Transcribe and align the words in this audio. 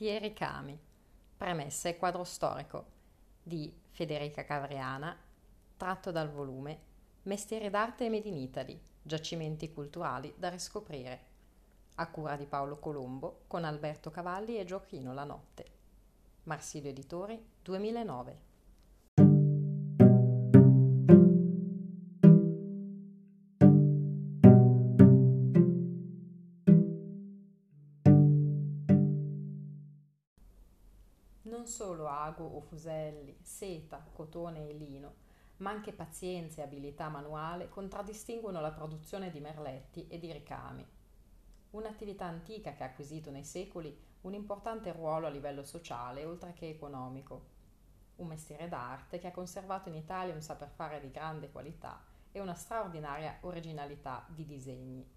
E 0.00 0.18
ricami. 0.18 0.78
Premesse 1.36 1.88
e 1.88 1.96
quadro 1.96 2.22
storico 2.22 2.86
di 3.42 3.74
Federica 3.90 4.44
Cavriana, 4.44 5.16
tratto 5.76 6.12
dal 6.12 6.30
volume 6.30 6.86
Mestieri 7.22 7.68
d'arte 7.68 8.06
e 8.06 8.08
Made 8.08 8.28
in 8.28 8.36
Italy, 8.36 8.80
giacimenti 9.02 9.72
culturali 9.72 10.32
da 10.36 10.48
riscoprire, 10.48 11.26
a 11.96 12.08
cura 12.10 12.36
di 12.36 12.46
Paolo 12.46 12.78
Colombo 12.78 13.40
con 13.48 13.64
Alberto 13.64 14.10
Cavalli 14.10 14.58
e 14.58 14.64
Gioachino 14.64 15.12
La 15.12 15.24
Notte. 15.24 15.64
Marsilio 16.44 16.90
Editori 16.90 17.44
2009. 17.60 18.47
Solo 31.78 32.08
ago 32.08 32.44
o 32.44 32.60
fuselli, 32.60 33.38
seta, 33.40 34.04
cotone 34.12 34.68
e 34.68 34.72
lino, 34.72 35.14
ma 35.58 35.70
anche 35.70 35.92
pazienza 35.92 36.60
e 36.60 36.64
abilità 36.64 37.08
manuale 37.08 37.68
contraddistinguono 37.68 38.60
la 38.60 38.72
produzione 38.72 39.30
di 39.30 39.38
merletti 39.38 40.08
e 40.08 40.18
di 40.18 40.32
ricami. 40.32 40.84
Un'attività 41.70 42.24
antica 42.24 42.72
che 42.72 42.82
ha 42.82 42.86
acquisito 42.86 43.30
nei 43.30 43.44
secoli 43.44 43.96
un 44.22 44.34
importante 44.34 44.90
ruolo 44.90 45.28
a 45.28 45.30
livello 45.30 45.62
sociale 45.62 46.24
oltre 46.24 46.52
che 46.52 46.68
economico. 46.68 47.56
Un 48.16 48.26
mestiere 48.26 48.66
d'arte 48.66 49.20
che 49.20 49.28
ha 49.28 49.32
conservato 49.32 49.88
in 49.88 49.94
Italia 49.94 50.34
un 50.34 50.42
saper 50.42 50.70
fare 50.70 50.98
di 50.98 51.12
grande 51.12 51.48
qualità 51.52 52.02
e 52.32 52.40
una 52.40 52.54
straordinaria 52.54 53.38
originalità 53.42 54.26
di 54.28 54.44
disegni. 54.44 55.08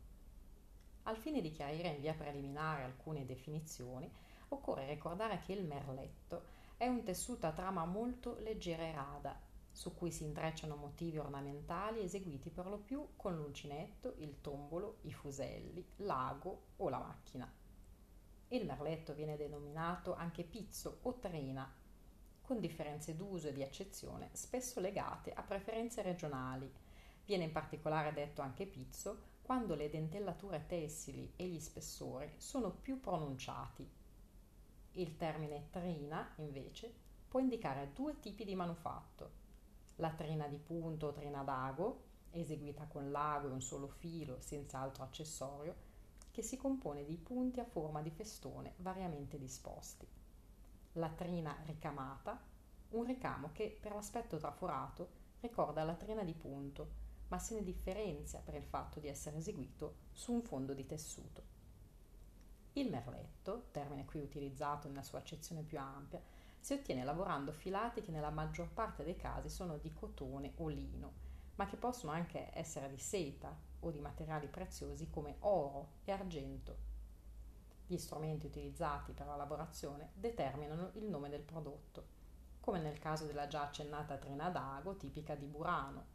Al 1.04 1.18
fine 1.18 1.42
di 1.42 1.50
chiarire 1.50 1.88
in 1.88 2.02
via 2.02 2.14
preliminare 2.14 2.84
alcune 2.84 3.26
definizioni, 3.26 4.14
occorre 4.54 4.88
ricordare 4.88 5.40
che 5.40 5.54
il 5.54 5.66
merletto 5.66 6.60
è 6.82 6.88
un 6.88 7.04
tessuto 7.04 7.46
a 7.46 7.52
trama 7.52 7.86
molto 7.86 8.38
leggera 8.40 8.82
e 8.82 8.92
rada, 8.92 9.40
su 9.72 9.94
cui 9.94 10.10
si 10.10 10.24
intrecciano 10.24 10.76
motivi 10.76 11.20
ornamentali 11.20 12.02
eseguiti 12.02 12.50
per 12.50 12.66
lo 12.66 12.80
più 12.80 13.10
con 13.16 13.36
l'uncinetto, 13.36 14.16
il 14.18 14.42
tombolo, 14.42 14.98
i 15.02 15.14
fuselli, 15.14 15.88
l'ago 15.98 16.70
o 16.78 16.90
la 16.90 16.98
macchina. 16.98 17.48
Il 18.48 18.66
merletto 18.66 19.14
viene 19.14 19.38
denominato 19.38 20.16
anche 20.16 20.44
pizzo 20.44 21.02
o 21.04 21.20
trina, 21.20 21.72
con 22.42 22.60
differenze 22.60 23.16
d'uso 23.16 23.50
e 23.50 23.54
di 23.54 23.62
accezione 23.62 24.30
spesso 24.32 24.80
legate 24.80 25.34
a 25.34 25.44
preferenze 25.44 26.02
regionali. 26.02 26.68
Viene 27.26 27.44
in 27.44 27.52
particolare 27.52 28.12
detto 28.12 28.42
anche 28.42 28.66
pizzo 28.66 29.38
quando 29.44 29.76
le 29.76 29.88
dentellature 29.92 30.66
tessili 30.66 31.34
e 31.36 31.46
gli 31.46 31.60
spessori 31.60 32.34
sono 32.38 32.72
più 32.72 33.00
pronunciati 33.00 34.01
il 34.94 35.16
termine 35.16 35.70
trina, 35.70 36.34
invece, 36.38 36.94
può 37.28 37.40
indicare 37.40 37.92
due 37.94 38.20
tipi 38.20 38.44
di 38.44 38.56
manufatto. 38.56 39.40
La 39.98 40.12
trina 40.12 40.48
di 40.48 40.58
punto 40.58 41.08
o 41.08 41.12
trina 41.14 41.44
d'ago, 41.44 42.10
eseguita 42.32 42.88
con 42.88 43.12
l'ago 43.12 43.48
e 43.48 43.52
un 43.52 43.62
solo 43.62 43.88
filo 43.88 44.40
senza 44.42 44.80
altro 44.80 45.04
accessorio, 45.04 45.90
che 46.32 46.42
si 46.42 46.58
compone 46.58 47.06
di 47.06 47.18
punti 47.18 47.60
a 47.60 47.66
forma 47.66 48.02
di 48.02 48.10
festone 48.10 48.74
variamente 48.78 49.38
disposti. 49.38 50.08
La 50.94 51.10
trina 51.10 51.56
ricamata, 51.66 52.40
un 52.90 53.06
ricamo 53.06 53.52
che 53.54 53.78
per 53.80 53.94
l'aspetto 53.94 54.38
traforato 54.38 55.20
ricorda 55.40 55.84
la 55.84 55.96
trina 55.96 56.24
di 56.24 56.34
punto, 56.34 57.00
ma 57.30 57.40
se 57.40 57.56
ne 57.56 57.64
differenzia 57.64 58.40
per 58.40 58.56
il 58.56 58.64
fatto 58.64 59.00
di 59.00 59.08
essere 59.08 59.38
eseguito 59.38 59.96
su 60.12 60.34
un 60.34 60.42
fondo 60.42 60.74
di 60.74 60.86
tessuto. 60.86 61.60
Il 62.76 62.90
merletto, 62.90 63.66
termine 63.72 64.06
qui 64.06 64.22
utilizzato 64.22 64.88
nella 64.88 65.04
sua 65.04 65.20
accezione 65.20 65.62
più 65.62 65.78
ampia, 65.78 66.22
si 66.58 66.72
ottiene 66.72 67.04
lavorando 67.04 67.52
filati 67.52 68.02
che 68.02 68.12
nella 68.12 68.30
maggior 68.30 68.70
parte 68.70 69.04
dei 69.04 69.18
casi 69.18 69.50
sono 69.50 69.78
di 69.78 69.92
cotone 69.92 70.54
o 70.56 70.70
lino, 70.70 71.12
ma 71.56 71.66
che 71.66 71.76
possono 71.76 72.14
anche 72.14 72.50
essere 72.54 72.90
di 72.90 72.98
seta 72.98 73.54
o 73.82 73.92
di 73.92 74.00
materiali 74.00 74.48
preziosi 74.48 75.10
come 75.10 75.36
oro 75.40 75.96
e 76.06 76.14
argento. 76.14 76.90
Gli 77.88 77.98
strumenti 77.98 78.46
utilizzati 78.46 79.12
per 79.12 79.26
la 79.26 79.36
lavorazione 79.36 80.12
determinano 80.14 80.92
il 80.94 81.10
nome 81.10 81.28
del 81.28 81.42
prodotto, 81.42 82.20
come 82.62 82.80
nel 82.80 83.00
caso 83.00 83.26
della 83.26 83.48
già 83.48 83.64
accennata 83.64 84.16
trina 84.16 84.50
d'ago 84.50 84.96
tipica 84.96 85.36
di 85.36 85.46
Burano, 85.46 86.06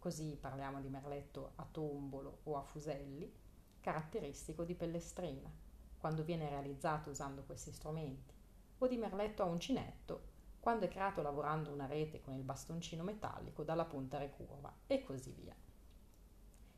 così 0.00 0.36
parliamo 0.40 0.80
di 0.80 0.88
merletto 0.88 1.52
a 1.54 1.66
tombolo 1.70 2.38
o 2.44 2.56
a 2.56 2.62
fuselli, 2.62 3.32
caratteristico 3.80 4.64
di 4.64 4.74
pellestrina 4.74 5.59
quando 6.00 6.24
viene 6.24 6.48
realizzato 6.48 7.10
usando 7.10 7.42
questi 7.42 7.72
strumenti, 7.72 8.32
o 8.78 8.86
di 8.86 8.96
merletto 8.96 9.42
a 9.42 9.46
uncinetto, 9.46 10.28
quando 10.58 10.86
è 10.86 10.88
creato 10.88 11.20
lavorando 11.20 11.70
una 11.70 11.86
rete 11.86 12.20
con 12.20 12.34
il 12.34 12.42
bastoncino 12.42 13.02
metallico 13.02 13.62
dalla 13.62 13.84
punta 13.84 14.18
ricurva, 14.18 14.74
e 14.86 15.02
così 15.02 15.30
via. 15.32 15.54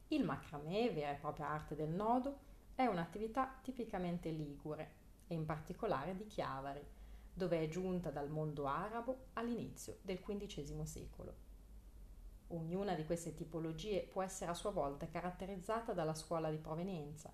Il 0.08 0.24
macramè, 0.24 0.92
vera 0.92 1.12
e 1.12 1.20
propria 1.20 1.48
arte 1.48 1.76
del 1.76 1.90
nodo, 1.90 2.50
è 2.74 2.84
un'attività 2.86 3.58
tipicamente 3.62 4.30
ligure 4.30 5.00
e 5.28 5.34
in 5.34 5.46
particolare 5.46 6.16
di 6.16 6.26
Chiavari, 6.26 6.84
dove 7.32 7.62
è 7.62 7.68
giunta 7.68 8.10
dal 8.10 8.28
mondo 8.28 8.66
arabo 8.66 9.26
all'inizio 9.34 9.98
del 10.02 10.20
XV 10.20 10.82
secolo. 10.82 11.50
Ognuna 12.48 12.94
di 12.94 13.06
queste 13.06 13.34
tipologie 13.34 14.02
può 14.02 14.22
essere 14.22 14.50
a 14.50 14.54
sua 14.54 14.70
volta 14.70 15.08
caratterizzata 15.08 15.92
dalla 15.94 16.14
scuola 16.14 16.50
di 16.50 16.58
provenienza, 16.58 17.32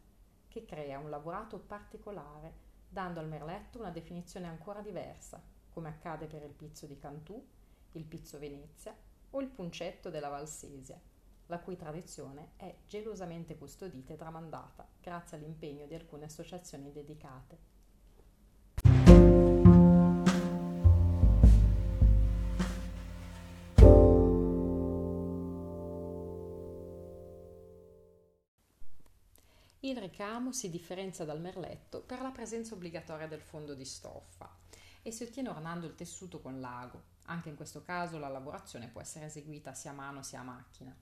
che 0.48 0.64
crea 0.64 0.98
un 0.98 1.10
lavorato 1.10 1.58
particolare, 1.58 2.66
dando 2.88 3.20
al 3.20 3.28
merletto 3.28 3.78
una 3.78 3.90
definizione 3.90 4.46
ancora 4.46 4.80
diversa, 4.80 5.40
come 5.70 5.88
accade 5.88 6.26
per 6.26 6.42
il 6.42 6.52
pizzo 6.52 6.86
di 6.86 6.98
Cantù, 6.98 7.46
il 7.92 8.04
pizzo 8.04 8.38
Venezia 8.38 8.94
o 9.30 9.40
il 9.40 9.48
puncetto 9.48 10.10
della 10.10 10.28
Valsesia, 10.28 10.98
la 11.46 11.58
cui 11.60 11.76
tradizione 11.76 12.50
è 12.56 12.74
gelosamente 12.86 13.56
custodita 13.56 14.12
e 14.12 14.16
tramandata 14.16 14.86
grazie 15.00 15.36
all'impegno 15.36 15.86
di 15.86 15.94
alcune 15.94 16.24
associazioni 16.24 16.92
dedicate. 16.92 17.77
Ricamo 30.08 30.52
si 30.52 30.70
differenzia 30.70 31.26
dal 31.26 31.40
merletto 31.40 32.00
per 32.00 32.22
la 32.22 32.30
presenza 32.30 32.74
obbligatoria 32.74 33.28
del 33.28 33.42
fondo 33.42 33.74
di 33.74 33.84
stoffa 33.84 34.50
e 35.02 35.10
si 35.10 35.22
ottiene 35.22 35.50
ornando 35.50 35.86
il 35.86 35.94
tessuto 35.94 36.40
con 36.40 36.60
l'ago. 36.60 37.16
Anche 37.26 37.50
in 37.50 37.56
questo 37.56 37.82
caso 37.82 38.18
la 38.18 38.28
lavorazione 38.28 38.88
può 38.88 39.02
essere 39.02 39.26
eseguita 39.26 39.74
sia 39.74 39.90
a 39.90 39.94
mano 39.94 40.22
sia 40.22 40.40
a 40.40 40.44
macchina. 40.44 40.96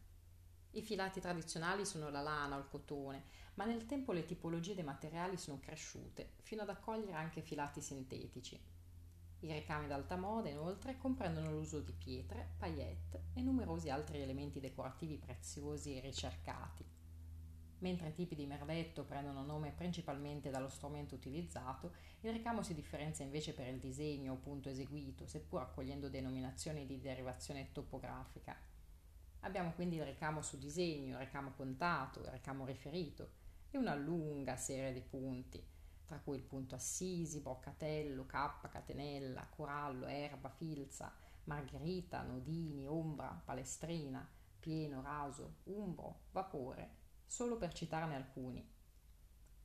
I 0.72 0.82
filati 0.82 1.20
tradizionali 1.20 1.86
sono 1.86 2.10
la 2.10 2.20
lana 2.20 2.56
o 2.56 2.58
il 2.58 2.68
cotone, 2.68 3.24
ma 3.54 3.64
nel 3.64 3.86
tempo 3.86 4.10
le 4.10 4.24
tipologie 4.24 4.74
dei 4.74 4.84
materiali 4.84 5.36
sono 5.36 5.60
cresciute, 5.60 6.32
fino 6.42 6.62
ad 6.62 6.68
accogliere 6.68 7.12
anche 7.12 7.40
filati 7.40 7.80
sintetici. 7.80 8.60
I 9.40 9.52
ricami 9.52 9.86
d'alta 9.86 10.16
moda, 10.16 10.48
inoltre, 10.48 10.98
comprendono 10.98 11.52
l'uso 11.52 11.78
di 11.78 11.92
pietre, 11.92 12.54
paillette 12.58 13.26
e 13.34 13.40
numerosi 13.40 13.88
altri 13.88 14.20
elementi 14.20 14.58
decorativi 14.58 15.16
preziosi 15.16 15.96
e 15.96 16.00
ricercati. 16.00 16.84
Mentre 17.80 18.08
i 18.08 18.14
tipi 18.14 18.34
di 18.34 18.46
merletto 18.46 19.04
prendono 19.04 19.44
nome 19.44 19.70
principalmente 19.70 20.48
dallo 20.48 20.68
strumento 20.68 21.14
utilizzato, 21.14 21.92
il 22.20 22.32
ricamo 22.32 22.62
si 22.62 22.72
differenzia 22.72 23.24
invece 23.24 23.52
per 23.52 23.66
il 23.66 23.78
disegno 23.78 24.32
o 24.32 24.36
punto 24.36 24.70
eseguito, 24.70 25.26
seppur 25.26 25.60
accogliendo 25.60 26.08
denominazioni 26.08 26.86
di 26.86 27.00
derivazione 27.00 27.72
topografica. 27.72 28.56
Abbiamo 29.40 29.72
quindi 29.72 29.96
il 29.96 30.06
ricamo 30.06 30.40
su 30.40 30.58
disegno, 30.58 31.18
il 31.18 31.26
ricamo 31.26 31.50
puntato, 31.50 32.20
il 32.20 32.30
ricamo 32.30 32.64
riferito 32.64 33.30
e 33.70 33.76
una 33.76 33.94
lunga 33.94 34.56
serie 34.56 34.94
di 34.94 35.02
punti, 35.02 35.62
tra 36.06 36.18
cui 36.18 36.36
il 36.36 36.42
punto 36.42 36.74
assisi, 36.74 37.40
broccatello, 37.40 38.24
cappa, 38.24 38.68
catenella, 38.68 39.46
corallo, 39.54 40.06
erba, 40.06 40.48
filza, 40.48 41.12
margherita, 41.44 42.22
nodini, 42.22 42.86
ombra, 42.86 43.40
palestrina, 43.44 44.26
pieno, 44.58 45.02
raso, 45.02 45.56
umbro, 45.64 46.22
vapore 46.32 47.04
solo 47.26 47.56
per 47.56 47.72
citarne 47.72 48.14
alcuni. 48.14 48.66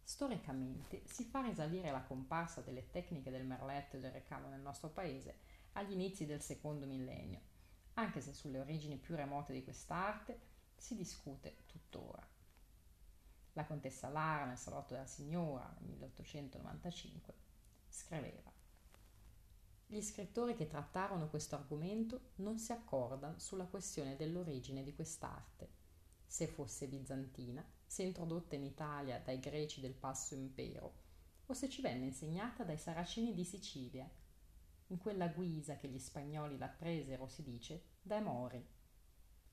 Storicamente 0.04 1.04
si 1.06 1.24
fa 1.24 1.42
risalire 1.42 1.92
la 1.92 2.02
comparsa 2.02 2.62
delle 2.62 2.90
tecniche 2.90 3.32
del 3.32 3.46
merletto 3.46 3.96
e 3.96 4.00
del 4.00 4.12
recamo 4.12 4.50
nel 4.50 4.60
nostro 4.60 4.90
paese 4.90 5.40
agli 5.74 5.92
inizi 5.94 6.26
del 6.26 6.42
secondo 6.42 6.86
millennio, 6.86 7.40
anche 7.94 8.20
se 8.20 8.34
sulle 8.34 8.60
origini 8.60 8.98
più 8.98 9.16
remote 9.16 9.54
di 9.54 9.64
quest'arte 9.64 10.40
si 10.76 10.96
discute 10.96 11.64
tuttora. 11.68 12.28
La 13.54 13.66
contessa 13.66 14.10
Lara 14.10 14.46
nel 14.46 14.58
salotto 14.58 14.94
della 14.94 15.06
signora 15.06 15.74
nel 15.80 15.92
1895 15.92 17.34
scriveva 17.88 18.52
gli 19.92 20.02
scrittori 20.02 20.56
che 20.56 20.68
trattarono 20.68 21.28
questo 21.28 21.56
argomento 21.56 22.30
non 22.36 22.58
si 22.58 22.72
accordano 22.72 23.38
sulla 23.40 23.66
questione 23.66 24.16
dell'origine 24.16 24.84
di 24.84 24.96
quest'arte 24.96 25.81
se 26.32 26.48
fosse 26.48 26.88
bizantina, 26.88 27.62
se 27.86 28.04
introdotta 28.04 28.56
in 28.56 28.64
Italia 28.64 29.20
dai 29.20 29.42
greci 29.42 29.82
del 29.82 29.94
Passo 29.94 30.34
Impero, 30.34 30.94
o 31.48 31.54
se 31.54 31.68
ci 31.68 31.82
venne 31.82 32.06
insegnata 32.06 32.64
dai 32.64 32.78
saraceni 32.78 33.34
di 33.34 33.44
Sicilia, 33.44 34.10
in 34.88 34.98
quella 34.98 35.28
guisa 35.28 35.76
che 35.76 35.90
gli 35.90 36.00
spagnoli 36.00 36.58
la 36.58 36.70
presero, 36.70 37.28
si 37.28 37.44
dice, 37.44 37.84
dai 38.02 38.22
Mori. 38.22 38.66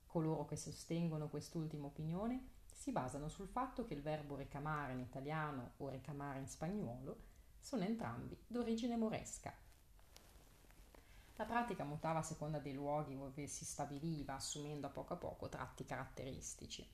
Coloro 0.05 0.45
che 0.45 0.55
sostengono 0.55 1.27
quest'ultima 1.27 1.87
opinione 1.87 2.51
si 2.73 2.93
basano 2.93 3.27
sul 3.27 3.49
fatto 3.49 3.83
che 3.83 3.93
il 3.93 4.01
verbo 4.01 4.37
ricamare 4.37 4.93
in 4.93 4.99
italiano 4.99 5.73
o 5.77 5.89
ricamare 5.89 6.39
in 6.39 6.47
spagnolo 6.47 7.23
sono 7.59 7.83
entrambi 7.83 8.41
d'origine 8.47 8.95
moresca. 8.95 9.53
La 11.39 11.45
pratica 11.45 11.85
mutava 11.85 12.19
a 12.19 12.23
seconda 12.23 12.59
dei 12.59 12.73
luoghi 12.73 13.15
dove 13.15 13.47
si 13.47 13.63
stabiliva, 13.63 14.35
assumendo 14.35 14.87
a 14.87 14.89
poco 14.89 15.13
a 15.13 15.15
poco 15.15 15.47
tratti 15.47 15.85
caratteristici. 15.85 16.85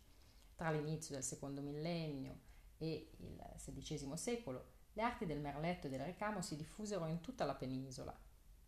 Tra 0.53 0.69
l'inizio 0.69 1.15
del 1.15 1.23
secondo 1.23 1.61
millennio 1.61 2.41
e 2.77 3.09
il 3.17 3.43
XVI 3.57 4.15
secolo, 4.15 4.73
le 4.93 5.01
arti 5.01 5.25
del 5.25 5.39
merletto 5.39 5.87
e 5.87 5.89
del 5.89 6.05
ricamo 6.05 6.43
si 6.43 6.55
diffusero 6.55 7.07
in 7.07 7.21
tutta 7.21 7.43
la 7.43 7.55
penisola, 7.55 8.15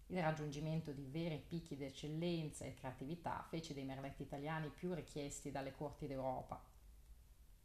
il 0.07 0.19
raggiungimento 0.19 0.91
di 0.93 1.05
veri 1.05 1.37
picchi 1.47 1.77
d'eccellenza 1.77 2.65
e 2.65 2.73
creatività 2.73 3.45
fece 3.47 3.75
dei 3.75 3.85
merletti 3.85 4.23
italiani 4.23 4.69
più 4.69 4.95
richiesti 4.95 5.51
dalle 5.51 5.75
corti 5.75 6.07
d'Europa. 6.07 6.59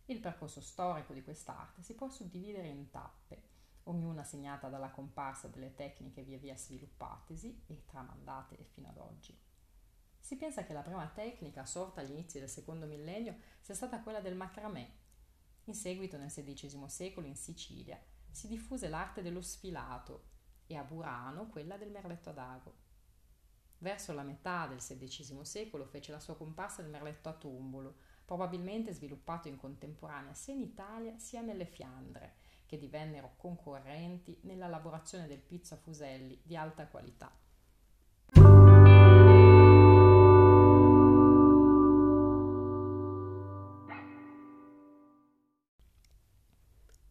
Il 0.05 0.21
percorso 0.21 0.61
storico 0.61 1.15
di 1.15 1.25
quest'arte 1.25 1.83
si 1.83 1.95
può 1.95 2.11
suddividere 2.11 2.69
in 2.69 2.91
tappe, 2.91 3.52
ognuna 3.85 4.23
segnata 4.25 4.69
dalla 4.69 4.91
comparsa 4.91 5.49
delle 5.49 5.75
tecniche 5.75 6.23
via 6.23 6.39
via 6.39 6.57
sviluppatesi 6.57 7.65
e 7.67 7.85
tramandate 7.85 8.57
fino 8.73 8.89
ad 8.89 8.99
oggi. 8.99 9.39
Si 10.19 10.37
pensa 10.37 10.65
che 10.65 10.73
la 10.73 10.83
prima 10.83 11.09
tecnica, 11.09 11.65
sorta 11.65 12.01
agli 12.01 12.11
inizi 12.11 12.39
del 12.39 12.49
secondo 12.49 12.87
millennio, 12.87 13.37
sia 13.61 13.75
stata 13.75 14.01
quella 14.03 14.21
del 14.21 14.37
macramè. 14.37 14.89
In 15.65 15.75
seguito, 15.75 16.17
nel 16.17 16.31
XVI 16.31 16.89
secolo, 16.89 17.27
in 17.27 17.37
Sicilia, 17.37 18.01
si 18.31 18.47
diffuse 18.47 18.89
l'arte 18.89 19.21
dello 19.23 19.43
sfilato, 19.43 20.31
e 20.67 20.77
a 20.77 20.85
Burano 20.85 21.49
quella 21.49 21.77
del 21.77 21.91
merletto 21.91 22.31
ad 22.31 22.39
ago. 22.39 22.75
Verso 23.79 24.13
la 24.13 24.23
metà 24.23 24.67
del 24.67 24.79
XVI 24.79 25.45
secolo 25.45 25.85
fece 25.85 26.13
la 26.13 26.21
sua 26.21 26.37
comparsa 26.37 26.83
il 26.83 26.89
merletto 26.89 27.29
a 27.29 27.35
tombolo, 27.35 27.97
probabilmente 28.25 28.93
sviluppato 28.93 29.49
in 29.49 29.57
contemporanea 29.57 30.35
sia 30.35 30.55
in 30.55 30.63
Italia 30.63 31.19
sia 31.19 31.41
nelle 31.41 31.67
Fiandre, 31.67 32.37
che 32.73 32.79
divennero 32.79 33.35
concorrenti 33.37 34.39
nella 34.45 34.67
lavorazione 34.67 35.27
del 35.27 35.43
pizzo 35.43 35.75
a 35.75 35.77
fuselli 35.77 36.41
di 36.43 36.57
alta 36.57 36.87
qualità. 36.87 37.31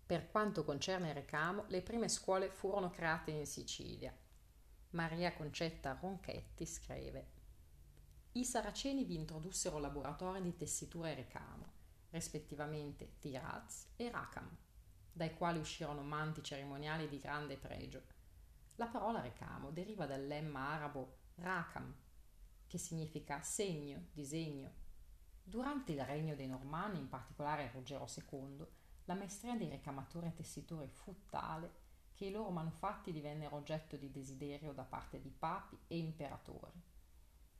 Per 0.03 0.31
quanto 0.31 0.63
concerne 0.63 1.13
recamo, 1.13 1.65
le 1.67 1.83
prime 1.83 2.09
scuole 2.09 2.49
furono 2.49 2.89
create 2.89 3.29
in 3.29 3.45
Sicilia. 3.45 4.11
Maria 4.89 5.31
Concetta 5.35 5.95
Ronchetti 6.01 6.65
scrive 6.65 7.27
I 8.31 8.43
saraceni 8.43 9.03
vi 9.03 9.13
introdussero 9.13 9.77
laboratori 9.77 10.41
di 10.41 10.55
tessitura 10.55 11.09
e 11.09 11.13
ricamo, 11.13 11.71
rispettivamente 12.09 13.19
Tiraz 13.19 13.91
e 13.95 14.09
Racam, 14.09 14.57
dai 15.11 15.35
quali 15.35 15.59
uscirono 15.59 16.01
manti 16.01 16.43
cerimoniali 16.43 17.07
di 17.07 17.19
grande 17.19 17.57
pregio. 17.57 18.01
La 18.75 18.87
parola 18.87 19.21
recamo 19.21 19.71
deriva 19.71 20.05
dal 20.05 20.25
lemma 20.25 20.69
arabo 20.69 21.17
Racam, 21.35 21.93
che 22.67 22.77
significa 22.77 23.41
segno, 23.41 24.07
disegno. 24.13 24.71
Durante 25.43 25.91
il 25.91 26.03
regno 26.05 26.35
dei 26.35 26.47
Normanni, 26.47 26.99
in 26.99 27.09
particolare 27.09 27.69
Ruggero 27.73 28.07
II, 28.07 28.65
la 29.05 29.15
maestria 29.15 29.55
dei 29.55 29.69
ricamatori 29.69 30.27
e 30.27 30.33
tessitori 30.33 30.87
fu 30.87 31.25
tale 31.29 31.79
che 32.13 32.25
i 32.25 32.31
loro 32.31 32.51
manufatti 32.51 33.11
divennero 33.11 33.55
oggetto 33.55 33.97
di 33.97 34.11
desiderio 34.11 34.73
da 34.73 34.83
parte 34.83 35.19
di 35.19 35.29
papi 35.29 35.77
e 35.87 35.97
imperatori. 35.97 36.81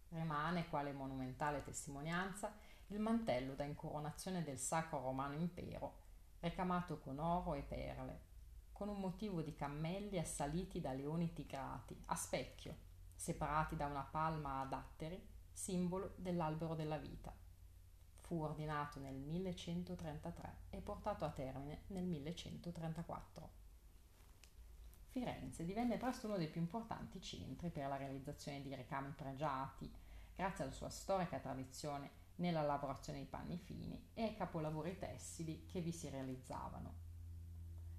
Rimane, 0.10 0.70
quale 0.70 0.94
monumentale 0.94 1.64
testimonianza, 1.64 2.54
il 2.88 3.00
mantello 3.00 3.56
da 3.56 3.64
incoronazione 3.64 4.44
del 4.44 4.60
Sacro 4.60 5.02
Romano 5.02 5.34
Impero, 5.34 6.01
ricamato 6.42 7.00
con 7.00 7.18
oro 7.18 7.56
e 7.56 7.64
perle, 7.64 8.20
con 8.72 8.90
un 8.90 9.00
motivo 9.00 9.42
di 9.42 9.56
cammelli 9.56 10.20
assaliti 10.20 10.80
da 10.80 10.94
leoni 10.94 11.34
tigrati, 11.34 12.00
a 12.06 12.16
specchio, 12.16 12.76
separati 13.16 13.76
da 13.76 13.88
una 13.88 14.04
palma 14.04 14.60
a 14.60 14.66
datteri, 14.66 15.28
simbolo 15.52 16.14
dell'albero 16.18 16.76
della 16.76 16.98
vita 16.98 17.34
fu 18.32 18.42
ordinato 18.42 18.98
nel 19.02 19.16
1133 19.16 20.56
e 20.70 20.80
portato 20.80 21.26
a 21.26 21.32
termine 21.32 21.82
nel 21.88 22.06
1134. 22.06 23.50
Firenze 25.10 25.66
divenne 25.66 25.98
presto 25.98 26.28
uno 26.28 26.38
dei 26.38 26.48
più 26.48 26.62
importanti 26.62 27.22
centri 27.22 27.70
per 27.70 27.90
la 27.90 27.98
realizzazione 27.98 28.62
di 28.62 28.74
ricami 28.74 29.10
pregiati, 29.10 29.94
grazie 30.34 30.64
alla 30.64 30.72
sua 30.72 30.88
storica 30.88 31.40
tradizione 31.40 32.10
nella 32.36 32.62
lavorazione 32.62 33.20
di 33.20 33.26
panni 33.26 33.58
fini 33.58 34.10
e 34.14 34.24
ai 34.24 34.36
capolavori 34.36 34.98
tessili 34.98 35.66
che 35.66 35.82
vi 35.82 35.92
si 35.92 36.10
realizzavano. 36.10 36.94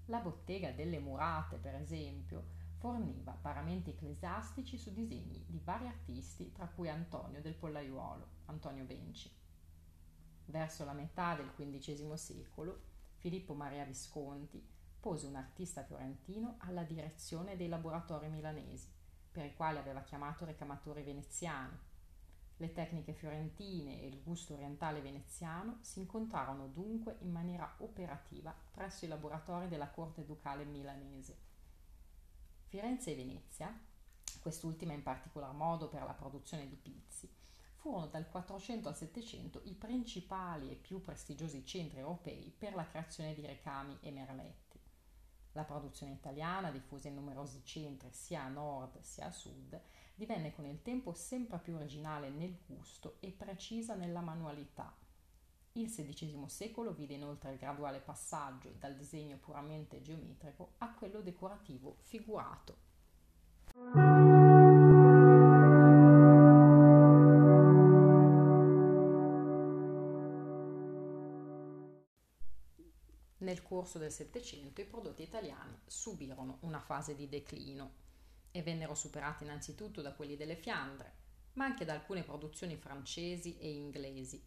La 0.07 0.19
bottega 0.19 0.73
delle 0.73 0.99
Murate, 0.99 1.57
per 1.59 1.75
esempio, 1.75 2.61
forniva 2.79 3.33
paramenti 3.33 3.91
ecclesiastici 3.91 4.77
su 4.77 4.93
disegni 4.93 5.45
di 5.47 5.61
vari 5.63 5.87
artisti, 5.87 6.51
tra 6.51 6.67
cui 6.67 6.89
Antonio 6.89 7.41
del 7.41 7.55
Pollaiuolo, 7.55 8.27
Antonio 8.47 8.85
Benci. 8.85 9.31
Verso 10.47 10.85
la 10.85 10.93
metà 10.93 11.37
del 11.37 11.53
XV 11.55 12.13
secolo, 12.15 12.83
Filippo 13.19 13.55
Maria 13.55 13.85
Visconti 13.85 14.61
pose 14.99 15.27
un 15.27 15.37
artista 15.37 15.85
fiorentino 15.85 16.57
alla 16.59 16.83
direzione 16.83 17.57
dei 17.57 17.69
laboratori 17.69 18.29
milanesi, 18.29 18.89
per 19.31 19.45
i 19.47 19.55
quali 19.55 19.79
aveva 19.79 20.03
chiamato 20.03 20.45
ricamatori 20.45 21.03
veneziani. 21.03 21.77
Le 22.63 22.73
tecniche 22.73 23.13
fiorentine 23.13 24.01
e 24.01 24.07
il 24.07 24.23
gusto 24.23 24.53
orientale 24.53 25.01
veneziano 25.01 25.79
si 25.81 25.99
incontrarono 25.99 26.69
dunque 26.69 27.17
in 27.23 27.33
maniera 27.33 27.75
operativa 27.79 28.55
presso 28.71 29.05
i 29.05 29.09
laboratori 29.09 29.67
della 29.67 29.91
corte 29.91 30.25
ducale 30.25 30.65
milanese. 30.65 31.37
Firenze 32.69 33.11
e 33.11 33.15
Venezia, 33.17 33.77
quest'ultima 34.41 34.93
in 34.93 35.03
particolar 35.03 35.53
modo 35.53 35.89
per 35.89 36.05
la 36.05 36.13
produzione 36.13 36.69
di 36.69 36.77
pizzi, 36.77 37.29
furono 37.75 38.07
dal 38.07 38.29
400 38.29 38.89
al 38.89 38.97
700 38.97 39.63
i 39.65 39.75
principali 39.75 40.71
e 40.71 40.77
più 40.77 41.01
prestigiosi 41.01 41.67
centri 41.67 41.99
europei 41.99 42.55
per 42.57 42.77
la 42.77 42.87
creazione 42.87 43.35
di 43.35 43.45
recami 43.45 43.99
e 44.03 44.13
merletti. 44.13 44.79
La 45.55 45.65
produzione 45.65 46.13
italiana, 46.13 46.71
diffusa 46.71 47.09
in 47.09 47.15
numerosi 47.15 47.65
centri 47.65 48.13
sia 48.13 48.45
a 48.45 48.49
nord 48.49 49.01
sia 49.01 49.27
a 49.27 49.33
sud, 49.33 49.83
divenne 50.15 50.53
con 50.55 50.67
il 50.67 50.83
tempo 50.83 51.13
sempre 51.13 51.59
più 51.59 51.75
originale 51.75 52.29
nel 52.31 52.57
gusto 52.67 53.17
e 53.21 53.31
precisa 53.31 53.95
nella 53.95 54.21
manualità. 54.21 54.95
Il 55.73 55.89
XVI 55.89 56.45
secolo 56.49 56.93
vide 56.93 57.15
inoltre 57.15 57.53
il 57.53 57.59
graduale 57.59 57.99
passaggio 57.99 58.75
dal 58.79 58.95
disegno 58.95 59.39
puramente 59.39 60.03
geometrico 60.03 60.75
a 60.79 60.93
quello 60.93 61.23
decorativo 61.23 61.97
figurato. 62.01 62.91
Nel 73.39 73.63
corso 73.63 73.99
del 73.99 74.13
Settecento 74.13 74.83
i 74.83 74.85
prodotti 74.85 75.23
italiani 75.23 75.77
subirono 75.87 76.59
una 76.61 76.81
fase 76.81 77.15
di 77.15 77.29
declino 77.29 78.11
e 78.53 78.63
vennero 78.63 78.95
superati 78.95 79.43
innanzitutto 79.43 80.01
da 80.01 80.13
quelli 80.13 80.37
delle 80.37 80.55
Fiandre, 80.55 81.13
ma 81.55 81.65
anche 81.65 81.85
da 81.85 81.95
alcune 81.95 82.23
produzioni 82.23 82.77
francesi 82.77 83.59
e 83.59 83.73
inglesi. 83.73 84.41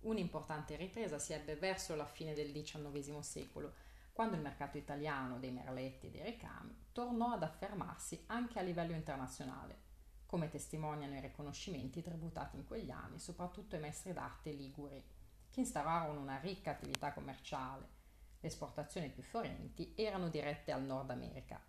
Un'importante 0.00 0.76
ripresa 0.76 1.18
si 1.18 1.32
ebbe 1.32 1.56
verso 1.56 1.94
la 1.94 2.06
fine 2.06 2.34
del 2.34 2.52
XIX 2.52 3.18
secolo, 3.20 3.72
quando 4.12 4.36
il 4.36 4.42
mercato 4.42 4.76
italiano 4.76 5.38
dei 5.38 5.52
merletti 5.52 6.08
e 6.08 6.10
dei 6.10 6.22
ricami 6.22 6.88
tornò 6.92 7.32
ad 7.32 7.42
affermarsi 7.42 8.24
anche 8.26 8.58
a 8.58 8.62
livello 8.62 8.92
internazionale, 8.92 9.88
come 10.26 10.48
testimoniano 10.48 11.16
i 11.16 11.20
riconoscimenti 11.20 12.02
tributati 12.02 12.56
in 12.56 12.66
quegli 12.66 12.90
anni 12.90 13.18
soprattutto 13.18 13.76
ai 13.76 13.80
maestri 13.80 14.12
d'arte 14.12 14.50
liguri, 14.52 15.02
che 15.50 15.60
instaurarono 15.60 16.20
una 16.20 16.38
ricca 16.38 16.72
attività 16.72 17.12
commerciale 17.12 17.98
le 18.42 18.48
esportazioni 18.48 19.10
più 19.10 19.22
fiorenti 19.22 19.92
erano 19.94 20.30
dirette 20.30 20.72
al 20.72 20.82
Nord 20.82 21.10
America. 21.10 21.60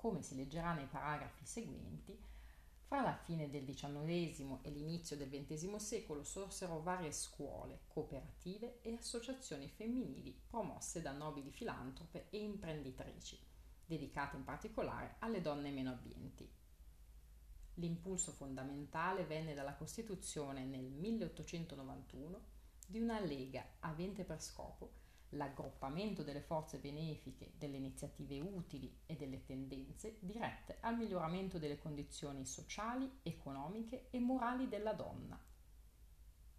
Come 0.00 0.22
si 0.22 0.34
leggerà 0.34 0.72
nei 0.72 0.86
paragrafi 0.86 1.44
seguenti, 1.44 2.18
fra 2.86 3.02
la 3.02 3.14
fine 3.14 3.50
del 3.50 3.66
XIX 3.66 4.56
e 4.62 4.70
l'inizio 4.70 5.14
del 5.14 5.28
XX 5.28 5.76
secolo 5.76 6.24
sorsero 6.24 6.80
varie 6.80 7.12
scuole, 7.12 7.80
cooperative 7.86 8.80
e 8.80 8.94
associazioni 8.94 9.68
femminili 9.68 10.34
promosse 10.48 11.02
da 11.02 11.12
nobili 11.12 11.50
filantrope 11.50 12.28
e 12.30 12.38
imprenditrici, 12.38 13.38
dedicate 13.84 14.36
in 14.36 14.44
particolare 14.44 15.16
alle 15.18 15.42
donne 15.42 15.70
meno 15.70 15.90
abbienti. 15.90 16.50
L'impulso 17.74 18.32
fondamentale 18.32 19.26
venne 19.26 19.52
dalla 19.52 19.74
costituzione 19.74 20.64
nel 20.64 20.90
1891 20.90 22.40
di 22.86 23.00
una 23.00 23.20
lega 23.20 23.66
avente 23.80 24.24
per 24.24 24.40
scopo 24.40 24.99
l'aggruppamento 25.30 26.22
delle 26.22 26.40
forze 26.40 26.78
benefiche, 26.78 27.52
delle 27.56 27.76
iniziative 27.76 28.40
utili 28.40 29.02
e 29.06 29.16
delle 29.16 29.44
tendenze 29.44 30.16
dirette 30.20 30.78
al 30.80 30.96
miglioramento 30.96 31.58
delle 31.58 31.78
condizioni 31.78 32.44
sociali, 32.46 33.20
economiche 33.22 34.08
e 34.10 34.18
morali 34.18 34.68
della 34.68 34.92
donna. 34.92 35.38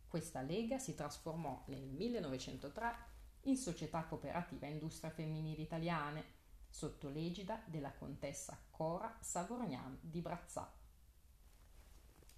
Questa 0.08 0.42
lega 0.42 0.78
si 0.78 0.94
trasformò 0.94 1.64
nel 1.68 1.88
1903 1.88 2.96
in 3.44 3.58
Società 3.58 4.04
Cooperativa 4.04 4.68
Industria 4.68 5.12
Femminile 5.12 5.62
Italiane, 5.62 6.40
sotto 6.70 7.10
l'egida 7.10 7.62
della 7.66 7.92
contessa 7.92 8.58
Cora 8.70 9.18
Savognan 9.20 9.98
di 10.02 10.22
Brazzà. 10.22 10.72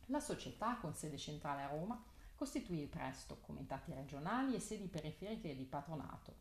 La 0.08 0.20
società, 0.20 0.78
con 0.78 0.94
sede 0.96 1.18
centrale 1.18 1.62
a 1.62 1.68
Roma, 1.68 2.04
costituì 2.44 2.88
presto 2.88 3.40
comitati 3.40 3.94
regionali 3.94 4.54
e 4.54 4.60
sedi 4.60 4.90
periferiche 4.90 5.56
di 5.56 5.64
patronato. 5.64 6.36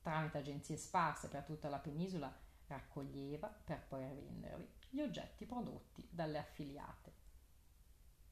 Tramite 0.00 0.38
agenzie 0.38 0.78
sparse 0.78 1.28
per 1.28 1.44
tutta 1.44 1.68
la 1.68 1.78
penisola 1.78 2.34
raccoglieva, 2.68 3.48
per 3.48 3.84
poi 3.86 4.08
rivenderli, 4.08 4.66
gli 4.88 5.02
oggetti 5.02 5.44
prodotti 5.44 6.08
dalle 6.10 6.38
affiliate. 6.38 7.12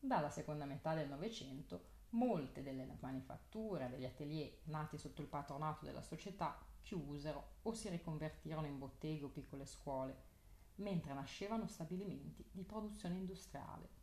Dalla 0.00 0.30
seconda 0.30 0.64
metà 0.64 0.94
del 0.94 1.10
Novecento 1.10 1.88
molte 2.10 2.62
delle 2.62 2.88
manifatture, 3.00 3.90
degli 3.90 4.06
atelier 4.06 4.60
nati 4.64 4.96
sotto 4.96 5.20
il 5.20 5.28
patronato 5.28 5.84
della 5.84 6.00
società 6.00 6.58
chiusero 6.80 7.56
o 7.60 7.74
si 7.74 7.90
riconvertirono 7.90 8.66
in 8.66 8.78
botteghe 8.78 9.26
o 9.26 9.28
piccole 9.28 9.66
scuole, 9.66 10.16
mentre 10.76 11.12
nascevano 11.12 11.66
stabilimenti 11.66 12.48
di 12.50 12.62
produzione 12.62 13.16
industriale. 13.16 13.99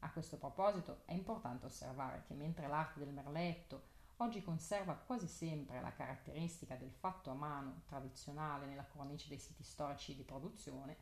A 0.00 0.10
questo 0.10 0.36
proposito 0.36 1.02
è 1.06 1.12
importante 1.12 1.66
osservare 1.66 2.24
che 2.26 2.34
mentre 2.34 2.68
l'arte 2.68 3.00
del 3.00 3.12
merletto 3.12 3.94
oggi 4.18 4.42
conserva 4.42 4.94
quasi 4.94 5.26
sempre 5.26 5.80
la 5.80 5.92
caratteristica 5.92 6.76
del 6.76 6.92
fatto 6.92 7.30
a 7.30 7.34
mano 7.34 7.82
tradizionale 7.86 8.66
nella 8.66 8.86
cornice 8.86 9.28
dei 9.28 9.38
siti 9.38 9.62
storici 9.62 10.14
di 10.14 10.22
produzione, 10.22 10.96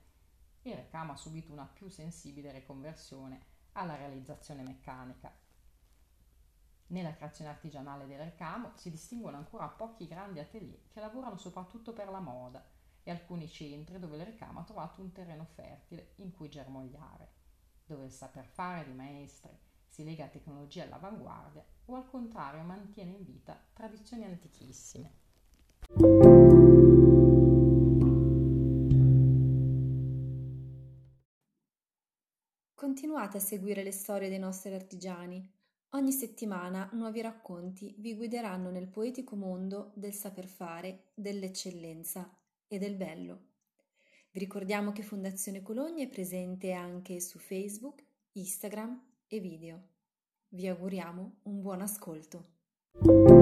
il 0.62 0.74
recamo 0.74 1.12
ha 1.12 1.16
subito 1.16 1.52
una 1.52 1.66
più 1.66 1.88
sensibile 1.88 2.52
riconversione 2.52 3.52
alla 3.72 3.96
realizzazione 3.96 4.62
meccanica. 4.62 5.32
Nella 6.88 7.14
creazione 7.14 7.50
artigianale 7.50 8.06
del 8.06 8.18
recamo 8.18 8.72
si 8.74 8.90
distinguono 8.90 9.36
ancora 9.36 9.68
pochi 9.68 10.06
grandi 10.06 10.38
atelier 10.38 10.88
che 10.88 11.00
lavorano 11.00 11.36
soprattutto 11.36 11.92
per 11.92 12.08
la 12.08 12.20
moda 12.20 12.64
e 13.02 13.10
alcuni 13.10 13.48
centri 13.48 13.98
dove 13.98 14.16
il 14.16 14.24
recamo 14.24 14.60
ha 14.60 14.64
trovato 14.64 15.00
un 15.00 15.12
terreno 15.12 15.44
fertile 15.44 16.12
in 16.16 16.32
cui 16.32 16.48
germogliare 16.48 17.42
dove 17.84 18.06
il 18.06 18.12
saper 18.12 18.46
fare 18.46 18.84
di 18.84 18.92
maestri 18.92 19.56
si 19.86 20.04
lega 20.04 20.24
a 20.24 20.28
tecnologie 20.28 20.82
all'avanguardia 20.82 21.64
o 21.86 21.94
al 21.94 22.06
contrario 22.06 22.62
mantiene 22.62 23.12
in 23.12 23.24
vita 23.24 23.60
tradizioni 23.72 24.24
antichissime. 24.24 25.22
Continuate 32.74 33.36
a 33.36 33.40
seguire 33.40 33.82
le 33.82 33.92
storie 33.92 34.28
dei 34.28 34.38
nostri 34.38 34.74
artigiani. 34.74 35.48
Ogni 35.90 36.12
settimana 36.12 36.88
nuovi 36.92 37.20
racconti 37.20 37.94
vi 37.98 38.16
guideranno 38.16 38.70
nel 38.70 38.88
poetico 38.88 39.36
mondo 39.36 39.92
del 39.94 40.12
saper 40.12 40.46
fare, 40.46 41.10
dell'eccellenza 41.14 42.28
e 42.66 42.78
del 42.78 42.96
bello. 42.96 43.53
Vi 44.34 44.40
ricordiamo 44.40 44.90
che 44.90 45.04
Fondazione 45.04 45.62
Cologna 45.62 46.02
è 46.02 46.08
presente 46.08 46.72
anche 46.72 47.20
su 47.20 47.38
Facebook, 47.38 48.02
Instagram 48.32 49.00
e 49.28 49.38
video. 49.38 49.80
Vi 50.48 50.66
auguriamo 50.66 51.36
un 51.44 51.60
buon 51.60 51.80
ascolto. 51.80 53.33